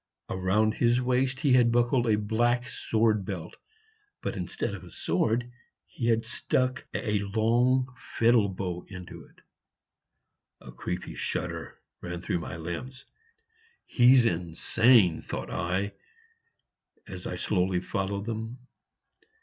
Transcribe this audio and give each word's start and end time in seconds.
Around 0.31 0.73
his 0.73 0.99
waist 0.99 1.41
he 1.41 1.53
had 1.53 1.71
buckled 1.71 2.07
a 2.07 2.17
black 2.17 2.67
sword 2.67 3.23
belt; 3.23 3.55
but 4.23 4.35
instead 4.35 4.73
of 4.73 4.83
a 4.83 4.89
sword 4.89 5.51
he 5.85 6.07
had 6.07 6.25
stuck 6.25 6.87
a 6.95 7.19
long 7.19 7.87
fiddle 7.97 8.49
bow 8.49 8.83
into 8.89 9.23
it. 9.25 9.35
A 10.59 10.71
creepy 10.71 11.13
shudder 11.13 11.77
ran 12.01 12.19
through 12.19 12.39
my 12.39 12.57
limbs: 12.57 13.05
"He's 13.85 14.25
insane," 14.25 15.21
thought 15.21 15.51
I, 15.51 15.93
as 17.07 17.27
I 17.27 17.35
slowly 17.35 17.79
followed 17.79 18.25
them. 18.25 18.57